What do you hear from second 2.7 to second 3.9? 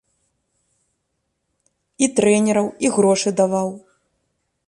і грошы даваў.